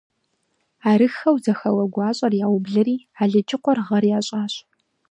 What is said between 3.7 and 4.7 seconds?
гъэр ящӏащ.